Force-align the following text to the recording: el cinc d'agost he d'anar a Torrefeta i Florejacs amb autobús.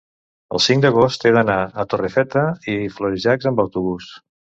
el 0.57 0.61
cinc 0.67 0.85
d'agost 0.85 1.25
he 1.29 1.33
d'anar 1.35 1.57
a 1.83 1.85
Torrefeta 1.91 2.45
i 2.77 2.79
Florejacs 2.97 3.51
amb 3.51 3.63
autobús. 3.67 4.09